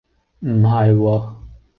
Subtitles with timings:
[0.39, 1.35] 唔係喎